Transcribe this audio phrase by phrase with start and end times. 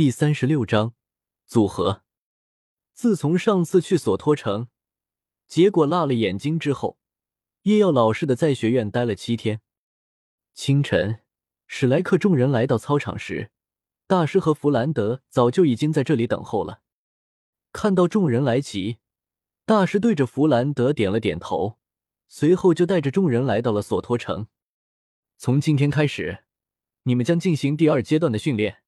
[0.00, 0.94] 第三十六章
[1.44, 2.04] 组合。
[2.94, 4.68] 自从上次去索托城，
[5.46, 6.98] 结果辣了眼睛之后，
[7.64, 9.60] 叶耀老实的在学院待了七天。
[10.54, 11.20] 清晨，
[11.66, 13.50] 史莱克众人来到操场时，
[14.06, 16.80] 大师和弗兰德早就已经在这里等候了。
[17.70, 19.00] 看到众人来齐，
[19.66, 21.76] 大师对着弗兰德点了点头，
[22.26, 24.46] 随后就带着众人来到了索托城。
[25.36, 26.44] 从今天开始，
[27.02, 28.78] 你们将进行第二阶段的训练。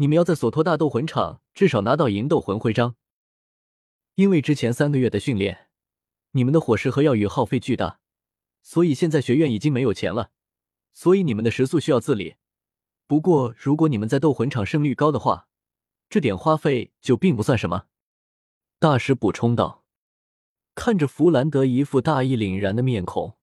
[0.00, 2.94] 你们要在索托大斗魂场至少拿到银斗魂徽章，
[4.14, 5.70] 因为之前三个月的训练，
[6.32, 7.98] 你们的伙食和药浴耗费巨大，
[8.62, 10.30] 所以现在学院已经没有钱了，
[10.92, 12.36] 所以你们的食宿需要自理。
[13.08, 15.48] 不过，如果你们在斗魂场胜率高的话，
[16.08, 17.86] 这点花费就并不算什么。
[18.78, 19.84] 大师补充道，
[20.76, 23.36] 看着弗兰德一副大义凛然的面孔，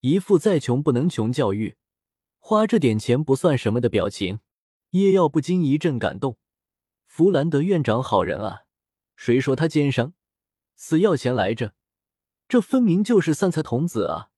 [0.00, 1.76] 一副再穷不能穷教育，
[2.38, 4.40] 花这点钱不算什么的表情。
[4.94, 6.38] 叶耀不禁一阵感动，
[7.04, 8.62] 弗兰德院长好人啊，
[9.16, 10.12] 谁说他奸商，
[10.76, 11.74] 死要钱来着？
[12.46, 14.30] 这分明就是三才童子啊！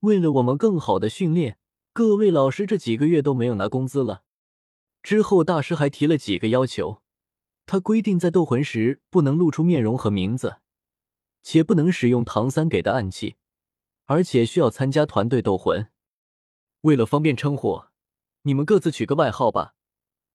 [0.00, 1.58] 为了我们更好的训练，
[1.92, 4.22] 各位老师这几个月都没有拿工资了。
[5.02, 7.02] 之后大师还提了几个要求，
[7.66, 10.60] 他规定在斗魂时不能露出面容和名字，
[11.42, 13.36] 且不能使用唐三给的暗器，
[14.06, 15.90] 而且需要参加团队斗魂。
[16.80, 17.82] 为了方便称呼。
[18.46, 19.73] 你们各自取个外号吧，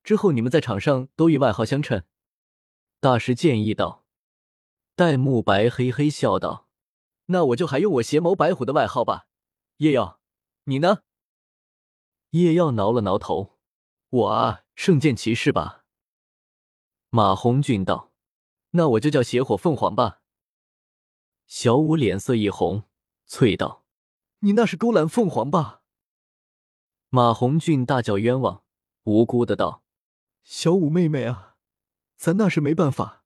[0.10, 2.04] 之后你们在场上都以外号相称。”
[3.00, 4.08] 大师建议道。
[4.96, 6.68] 戴沐白嘿嘿笑道
[7.30, 9.28] ：“那我就还用我邪眸白虎的外号吧。”
[9.78, 10.20] 叶耀，
[10.64, 11.04] 你呢？
[12.32, 13.60] 叶耀挠了挠头
[14.10, 15.86] ：“我啊，圣剑骑士吧。”
[17.12, 18.12] 马红俊道
[18.74, 20.24] ：“那我就叫邪火凤凰吧。”
[21.46, 22.86] 小舞脸色一红，
[23.28, 23.86] 啐道
[24.42, 25.84] ：“你那是勾栏凤凰吧？”
[27.10, 28.64] 马红俊大叫冤枉，
[29.04, 29.84] 无辜的道
[30.52, 31.58] ：“小五妹妹啊，
[32.18, 33.24] 咱那是没办法，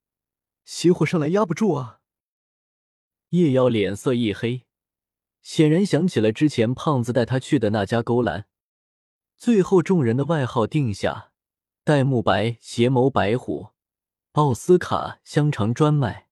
[0.66, 2.02] 邪火上来压不住啊。”
[3.32, 4.66] 叶妖脸色一黑，
[5.42, 8.50] 显然想起了之前胖子带他去的那家勾栏。
[9.38, 11.32] 最后众人的外号定下：
[11.86, 13.70] 戴沐白邪眸白虎，
[14.34, 16.28] 奥斯卡香肠专卖，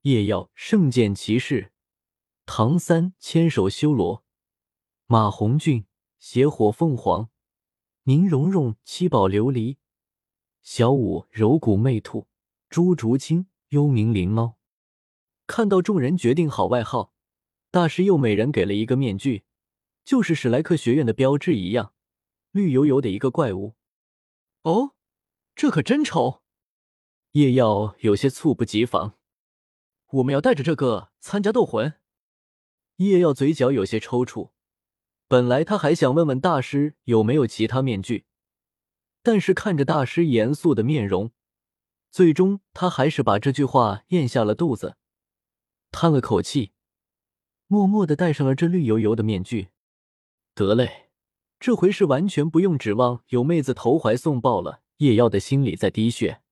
[0.00, 1.72] 叶妖圣剑骑士，
[2.46, 4.24] 唐三千手修罗，
[5.04, 5.84] 马红俊。
[6.18, 7.28] 邪火凤凰，
[8.04, 9.76] 宁荣荣七宝琉璃，
[10.72, 12.28] 小舞柔骨媚兔，
[12.68, 14.56] 朱竹清幽冥灵猫。
[15.48, 17.12] 看到众人决定好外号，
[17.72, 19.42] 大师又每人给了一个面具，
[20.04, 21.92] 就是史莱克学院的标志一样，
[22.52, 23.74] 绿油油的一个怪物。
[24.62, 24.92] 哦，
[25.56, 26.44] 这可真丑！
[27.32, 29.18] 叶耀有些猝不及防。
[30.12, 31.94] 我们要带着这个参加斗魂？
[32.98, 34.52] 叶耀嘴角有些抽搐。
[35.26, 38.26] 本来他还想问问大师有没有其他面具，
[39.22, 41.30] 但是看着大师严肃的面容，
[42.10, 44.96] 最终他还是把这句话咽下了肚子，
[45.90, 46.72] 叹了口气，
[47.66, 49.68] 默默的戴上了这绿油油的面具。
[50.54, 51.10] 得嘞，
[51.58, 54.80] 这回是完全不用指望有妹子投怀送抱了。
[54.96, 56.42] 叶耀的心里在滴血。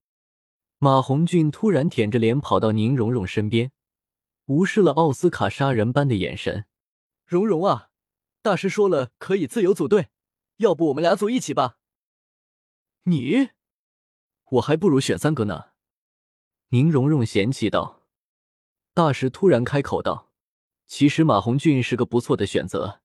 [0.78, 3.72] 马红俊突然舔着脸跑到宁荣荣身边，
[4.46, 6.64] 无视了奥斯卡杀人般的眼神。
[7.26, 7.90] 荣荣啊！
[8.40, 10.08] 大师说了可以自由组队，
[10.58, 11.77] 要不我们俩组一起吧？
[13.08, 13.48] 你，
[14.50, 15.68] 我还不如选三哥呢。
[16.68, 18.02] 宁荣荣嫌弃道。
[18.92, 20.30] 大师突然开口道
[20.86, 23.00] ：“其实马红俊是个不错的选择。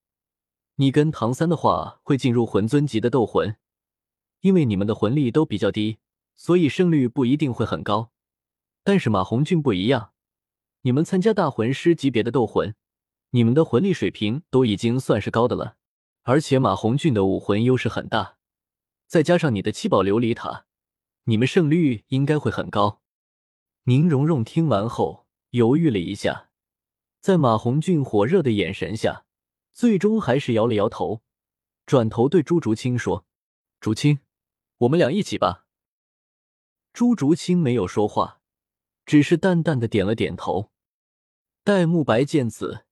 [0.75, 3.55] 你跟唐三的话会进入魂尊级的斗魂，
[4.41, 5.99] 因为你们的魂力都比较低，
[6.35, 8.11] 所以胜率不一定会很高。
[8.83, 10.11] 但是马红俊不一样，
[10.81, 12.75] 你们参加大魂师级别的斗魂。”
[13.31, 15.77] 你们的魂力水平都已经算是高的了，
[16.23, 18.37] 而且马红俊的武魂优势很大，
[19.13, 20.65] 再加上你的七宝琉璃塔，
[21.25, 22.99] 你们胜率应该会很高。
[23.83, 26.49] 宁荣荣听完后犹豫了一下，
[27.21, 29.27] 在马红俊火热的眼神下，
[29.71, 31.21] 最终还是摇了摇头，
[31.85, 33.27] 转头对朱竹清说
[33.79, 34.17] ：“竹清，
[34.79, 35.67] 我们俩一起吧。”
[36.91, 38.41] 朱竹清没有说话，
[39.05, 40.71] 只是淡淡的点了点头。
[41.63, 42.85] 戴沐白见此。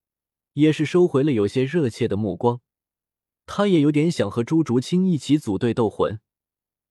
[0.53, 2.61] 也是收回了有些热切的目光，
[3.45, 6.19] 他也有点想和朱竹清一起组队斗魂，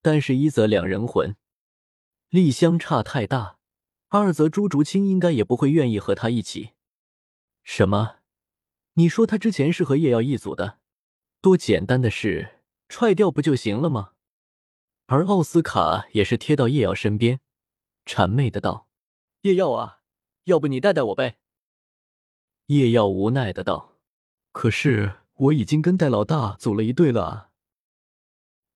[0.03, 1.37] 但是，一则两人魂
[2.29, 3.59] 力相差太大，
[4.09, 6.71] 二则朱竹清应该也不会愿意和他一起。
[7.63, 8.17] 什么？
[8.95, 10.79] 你说他之前是和叶耀一组的？
[11.41, 14.13] 多简单的事，踹掉不就行了吗？
[15.07, 17.41] 而奥斯卡也是贴到叶耀身边，
[18.05, 18.89] 谄媚的道
[19.43, 20.01] ：“叶耀啊，
[20.45, 21.39] 要不你带带我呗？”
[22.67, 23.97] 叶耀无奈的道
[24.53, 27.51] ：“可是我已经跟戴老大组了一队了。”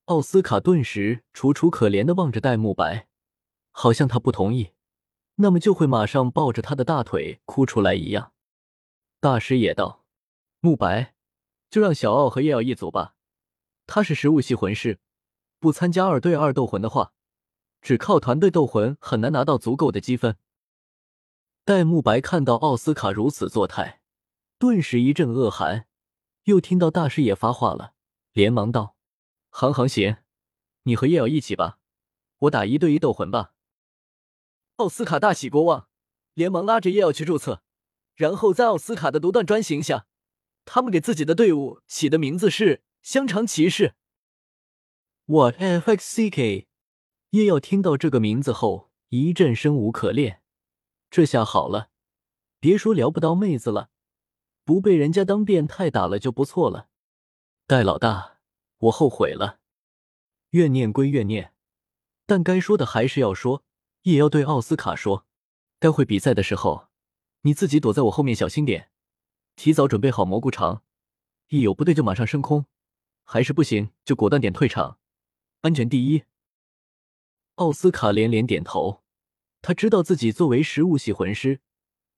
[0.07, 3.09] 奥斯卡顿时楚楚可怜的望着戴沐白，
[3.71, 4.73] 好像他不同意，
[5.37, 8.33] 那么就会马上抱着他的大腿哭出来一样。
[9.21, 10.05] 大师也道
[10.61, 11.15] ：“沐白，
[11.71, 13.15] 就让小奥和叶耀一组吧。
[13.87, 14.99] 他是食物系魂师，
[15.59, 17.13] 不参加二对二斗魂的话，
[17.83, 20.37] 只靠团队斗魂很难拿到足够的积分。”
[21.65, 24.03] 戴沐白看到奥斯卡如此作态，
[24.59, 25.87] 顿时一阵恶寒。
[26.45, 27.95] 又听到大师也发话了，
[28.33, 28.97] 连忙道
[29.51, 30.19] ：“行行行，
[30.83, 31.79] 你和叶瑶一起吧，
[32.39, 33.55] 我打一对一斗魂吧。”
[34.77, 35.89] 奥斯卡大喜过望，
[36.35, 37.63] 连忙拉着叶瑶去注册，
[38.15, 40.07] 然后在奥斯卡的独断专行下，
[40.65, 43.95] 他们给自己的队伍起的名字是“香肠骑士”。
[45.27, 46.69] What f x c k？
[47.31, 50.43] 叶瑶听到这个名字后一阵生无可恋。
[51.11, 51.89] 这下好了，
[52.61, 53.89] 别说聊不到妹子了，
[54.65, 56.89] 不被人家当变态打了就不错了。
[57.67, 58.39] 戴老大，
[58.79, 59.61] 我后悔了。
[60.51, 61.53] 怨念归怨念，
[62.27, 63.63] 但该说的还是要说。
[64.03, 65.25] 也要对奥斯卡说，
[65.79, 66.89] 待会比赛的时候，
[67.41, 68.91] 你自己躲在我后面小心点，
[69.57, 70.83] 提早准备好蘑菇肠，
[71.49, 72.67] 一有不对就马上升空，
[73.23, 74.99] 还是不行就果断点退场，
[75.63, 76.25] 安全第一。
[77.55, 79.03] 奥斯卡连连点头。
[79.63, 81.63] 他知道自己作为食物系魂师，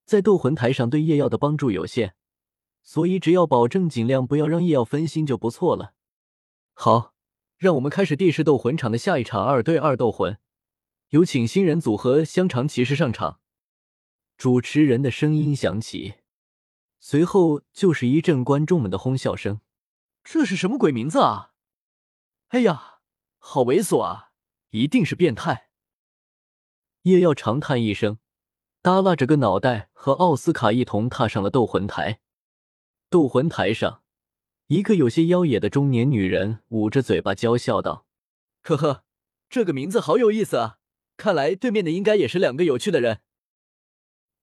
[0.04, 2.15] 在斗魂台上对叶耀的帮助有限，
[2.86, 5.94] 所以只要保证尽量不要让叶耀分心就不错了。
[6.72, 7.14] 好，
[7.56, 10.38] 让我们开始地势斗魂场的下一场二对二斗魂，
[11.08, 13.40] 有请新人组合香肠骑士上场。
[14.36, 16.14] 主持人的声音响起，
[17.00, 19.60] 随后就是一阵观众们的哄笑声。
[20.22, 21.54] 这是什么鬼名字啊？
[22.48, 23.00] 哎呀，
[23.38, 24.30] 好猥琐啊！
[24.70, 25.70] 一定是变态。
[27.02, 28.18] 叶耀长叹一声，
[28.80, 32.20] 耷拉着个脑袋，和奥斯卡一同踏上了斗魂台。
[33.08, 34.02] 斗魂台上，
[34.66, 38.04] 一个有些妖冶的中年女人捂着嘴巴娇笑道
[38.62, 39.04] ：“呵呵，
[39.48, 40.78] 这个名字好有意思啊！
[41.16, 43.20] 看来对面的应该也是两个有趣的人。”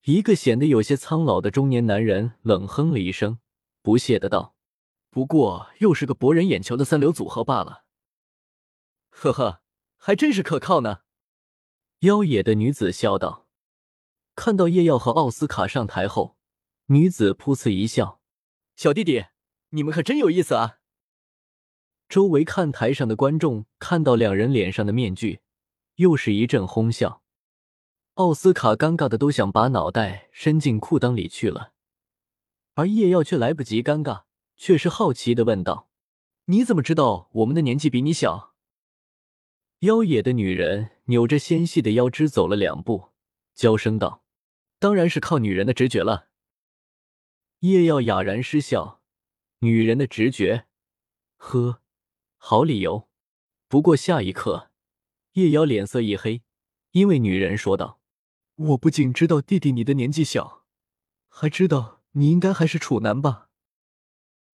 [0.05, 3.39] 一个显得有些苍老的中年男人冷哼了一声，
[3.81, 4.55] 不屑的道
[5.11, 7.83] ：“不过又是个博人眼球的三流组合罢了。”
[9.11, 9.61] 呵呵，
[9.97, 11.01] 还真是可靠呢。
[11.99, 13.47] 妖冶的女子笑道
[14.35, 16.37] ：“看到叶耀和奥斯卡上台后，
[16.85, 18.21] 女子噗呲一笑
[18.75, 19.25] ：‘小弟弟，
[19.69, 20.79] 你们可真有意思啊！’
[22.09, 25.41] 周围看台上的观众看到两人脸上的面具，
[25.95, 27.21] 又是一阵哄笑。
[28.15, 31.73] 奥斯卡尴尬的都想把脑袋伸进裤裆里去了，
[32.73, 34.23] 而叶耀却来不及尴尬，
[34.55, 35.89] 却是好奇的问道
[36.45, 38.53] ：‘你怎么知道我们的年纪比你小？’”
[39.79, 43.09] 妖冶的女人扭着纤细的腰肢走了两步，
[43.53, 44.23] 娇声道
[44.79, 46.29] ：“当然是靠女人的直觉了。”
[47.63, 48.99] 叶耀哑然失笑
[49.59, 50.65] ：“女人的直觉？
[51.37, 51.79] 呵，
[52.35, 53.07] 好理由。”
[53.69, 54.69] 不过下一刻，
[55.33, 56.43] 叶瑶脸色一黑，
[56.91, 58.01] 因为女人说道
[58.55, 60.65] ：“我不仅知道弟弟你的年纪小，
[61.29, 63.47] 还知道你应该还是处男吧？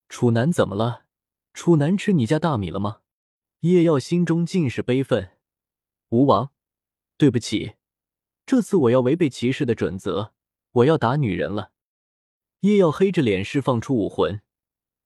[0.08, 1.06] 处男怎么了？
[1.52, 3.02] 处男吃你家大米了吗？”
[3.62, 5.32] 叶耀心中尽是悲愤，
[6.10, 6.52] 吴王，
[7.18, 7.74] 对不起，
[8.46, 10.36] 这次我要违背骑士的准则，
[10.74, 11.72] 我要打女人了。
[12.62, 14.42] 叶耀黑着脸释放出武魂，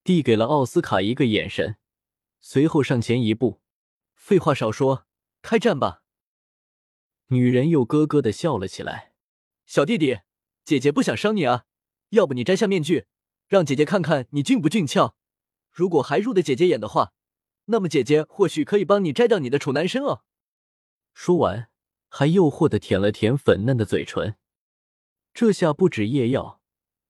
[0.03, 1.77] 递给了奥斯卡一个眼神，
[2.39, 3.61] 随后上前一步，
[4.15, 5.05] 废话少说，
[5.43, 6.01] 开战吧。
[7.27, 9.13] 女人又咯咯的笑了起来，
[9.67, 10.21] 小弟弟，
[10.65, 11.65] 姐姐不想伤你啊，
[12.09, 13.05] 要不你摘下面具，
[13.47, 15.15] 让姐姐看看你俊不俊俏，
[15.71, 17.13] 如果还入得姐姐眼的话。
[17.65, 20.23] 那么姐姐或许可以帮你摘掉你的处男身哦。
[21.13, 21.69] 说完，
[22.09, 24.35] 还诱惑的舔了舔粉嫩的嘴唇。
[25.33, 26.61] 这下不止叶耀，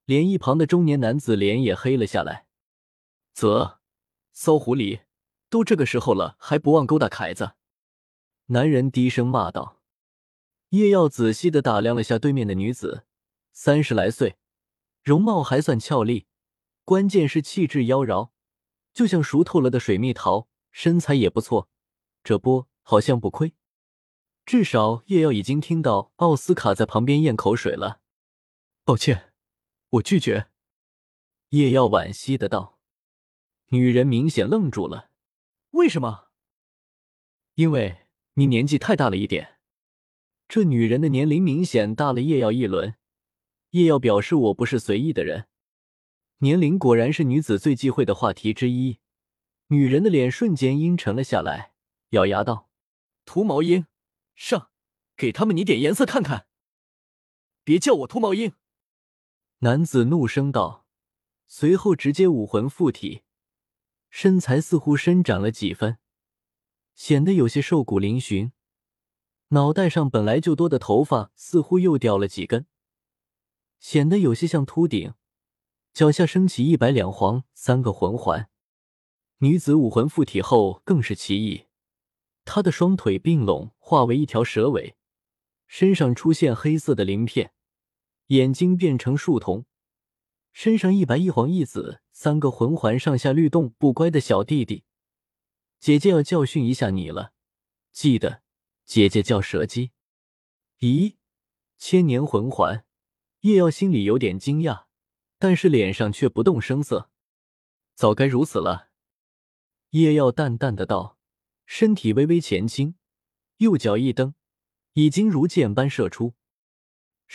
[0.06, 2.48] 连一旁的中年男子脸也黑了下来。
[3.34, 3.80] 啧，
[4.32, 5.02] 骚狐狸，
[5.50, 7.54] 都这个时候了，还不忘勾搭凯子？
[8.48, 9.82] 男人低声骂道。
[10.70, 13.06] 叶耀仔细的打量了下对面的女子，
[13.52, 14.38] 三十来岁，
[15.04, 16.26] 容貌还算俏丽，
[16.84, 18.32] 关键是气质妖娆。
[18.94, 21.70] 就像熟透了的水蜜桃，身材也不错，
[22.24, 23.54] 这波好像不亏。
[24.46, 28.02] 至少叶耀已经听到奥斯卡在旁边咽口水了。
[28.84, 29.33] 抱歉，
[29.94, 30.48] 我拒绝。
[31.50, 32.80] 叶耀惋惜的道。
[33.68, 35.12] 女人明显愣住了。
[35.72, 36.30] 为什么？
[37.56, 39.60] 因为你年纪太大了一点。
[40.48, 42.96] 这女人的年龄明显大了叶耀一轮。
[43.72, 45.48] 叶耀表示我不是随意的人。
[46.40, 49.00] 年龄果然是女子最忌讳的话题之一，
[49.68, 51.74] 女人的脸瞬间阴沉了下来，
[52.10, 52.70] 咬牙道
[53.26, 53.88] ：“秃毛鹰，
[54.36, 54.70] 上，
[55.16, 56.48] 给他们你点颜色看看！
[57.64, 58.54] 别叫我秃毛鹰！”
[59.64, 60.86] 男子怒声道，
[61.48, 63.22] 随后直接武魂附体，
[64.10, 66.00] 身材似乎伸展了几分，
[66.96, 68.52] 显得有些瘦骨嶙峋。
[69.52, 72.68] 脑袋上本来就多的头发似乎又掉了几根，
[73.80, 75.14] 显得有些像秃顶。
[75.94, 78.50] 脚下升起一白两黄三个魂环，
[79.38, 81.68] 女子武魂附体后更是奇异。
[82.44, 84.98] 她的双腿并拢，化为一条蛇尾，
[85.68, 87.54] 身上出现黑色的鳞片，
[88.28, 89.66] 眼睛变成树瞳，
[90.52, 93.74] 身上一白一黄一紫三个魂环上下律动。
[93.78, 94.84] 不乖的小弟弟，
[95.80, 97.34] 姐姐要教训一下你了，
[97.92, 98.42] 记得。
[98.86, 99.92] 姐姐叫蛇姬。
[100.80, 101.16] 咦，
[101.78, 102.86] 千年魂环！
[103.42, 104.86] 叶耀心里有点惊讶，
[105.40, 107.10] 但是脸上却不动声色。
[107.96, 108.90] 早该如此了。
[109.92, 111.18] 叶耀淡淡的道，
[111.66, 112.96] 身体微微前倾，
[113.58, 114.36] 右脚一蹬，
[114.94, 116.34] 已经如箭般射出。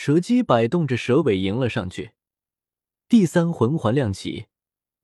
[0.01, 2.13] 蛇姬摆动着蛇尾迎了上去。
[3.09, 4.47] 第三魂环亮起，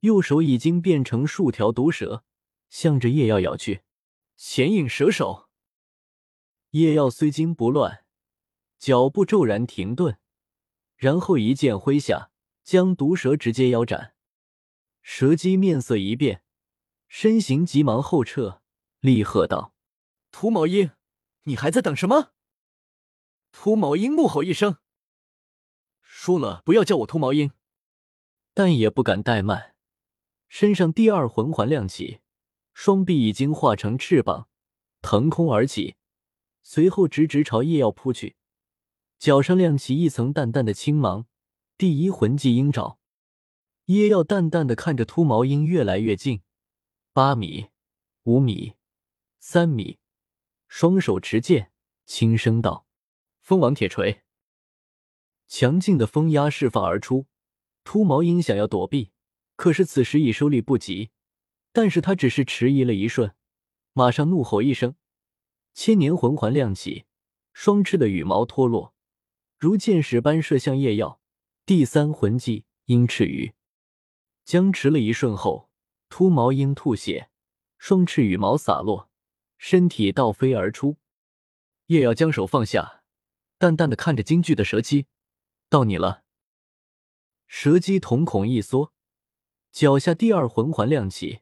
[0.00, 2.22] 右手已经变成数条毒蛇，
[2.70, 3.82] 向着叶耀咬去。
[4.36, 5.48] 显影蛇手。
[6.70, 8.04] 叶耀虽惊不乱，
[8.78, 10.16] 脚步骤然停顿，
[10.94, 12.30] 然后一剑挥下，
[12.62, 14.14] 将毒蛇直接腰斩。
[15.02, 16.44] 蛇姬面色一变，
[17.08, 18.62] 身形急忙后撤，
[19.00, 19.74] 厉喝道
[20.30, 20.92] ：“秃毛鹰，
[21.42, 22.30] 你还在等什么？”
[23.50, 24.78] 秃毛鹰怒吼一声
[26.24, 27.50] ：“说了不要叫我秃毛鹰！”
[28.54, 29.74] 但也不敢怠慢，
[30.48, 32.20] 身上第二魂环亮起，
[32.72, 34.48] 双臂已经化成翅膀，
[35.02, 35.96] 腾空而起。
[36.62, 38.36] 随后直直朝叶耀扑去，
[39.18, 41.26] 脚上亮起一层淡淡的青芒。
[41.76, 42.98] 第一魂技鹰爪，
[43.84, 46.40] 叶耀淡淡的看着秃毛鹰越来越近，
[47.12, 47.66] 八米、
[48.22, 48.76] 五米、
[49.38, 49.98] 三米，
[50.68, 51.70] 双手持剑，
[52.06, 52.86] 轻声道
[53.42, 54.22] ：“风王铁锤。”
[55.46, 57.26] 强劲的风压释放而出，
[57.84, 59.10] 秃毛鹰想要躲避，
[59.56, 61.10] 可是此时已收力不及。
[61.72, 63.34] 但是他只是迟疑了一瞬，
[63.92, 64.94] 马上怒吼一声。
[65.74, 67.04] 千年魂环亮起，
[67.52, 68.94] 双翅的羽毛脱落，
[69.58, 71.20] 如箭矢般射向叶耀。
[71.66, 73.54] 第三魂技鹰翅羽，
[74.44, 75.70] 僵持了一瞬后，
[76.08, 77.30] 秃毛鹰吐血，
[77.78, 79.08] 双翅羽毛洒落，
[79.56, 80.98] 身体倒飞而出。
[81.86, 83.02] 叶耀将手放下，
[83.58, 85.06] 淡淡的看着惊惧的蛇姬
[85.68, 86.22] ：“到你了。”
[87.46, 88.92] 蛇姬瞳孔一缩，
[89.70, 91.40] 脚下第二魂环亮起，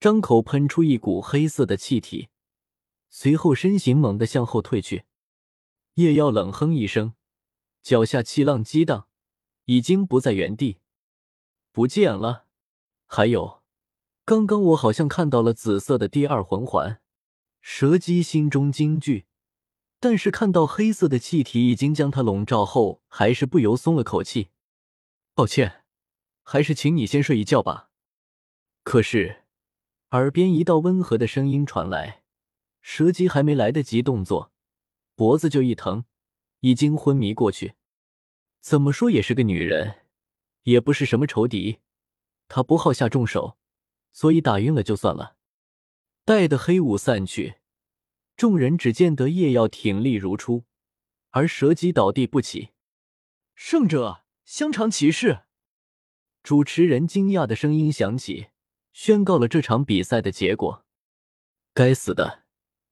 [0.00, 2.28] 张口喷出一股黑色的气体。
[3.08, 5.04] 随后身形猛地向后退去，
[5.94, 7.14] 夜耀冷哼一声，
[7.82, 9.08] 脚下气浪激荡，
[9.64, 10.80] 已经不在原地，
[11.72, 12.46] 不见了。
[13.06, 13.62] 还有，
[14.26, 17.00] 刚刚我好像看到了紫色的第二魂环。
[17.62, 19.27] 蛇姬心中惊惧，
[20.00, 24.50] 但是看到黑色的气体已经将他笼罩后，还是不由松了口气。
[25.34, 25.84] 抱歉，
[26.42, 27.90] 还是请你先睡一觉吧。
[28.84, 29.44] 可是，
[30.10, 32.22] 耳边一道温和的声音传来。
[32.80, 34.52] 蛇姬还没来得及动作，
[35.14, 36.04] 脖子就一疼，
[36.60, 37.74] 已经昏迷过去。
[38.60, 40.06] 怎么说也是个女人，
[40.62, 41.80] 也不是什么仇敌，
[42.46, 43.58] 她不好下重手，
[44.12, 45.36] 所以打晕了就算了。
[46.24, 47.56] 待的黑雾散去，
[48.38, 50.62] 众人只见得叶耀挺立如初，
[51.30, 52.68] 而蛇姬倒地不起。
[53.56, 55.40] 胜者香肠骑士。
[56.44, 58.50] 主持人惊讶的声音响起，
[58.92, 60.86] 宣告了这场比赛的结果。
[61.74, 62.44] 该死的！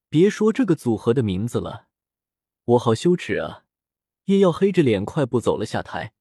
[0.08, 1.86] 别说这个组合的名字了，
[2.64, 3.66] 我好羞耻啊！
[4.24, 6.12] 叶耀黑着脸快步走了下台。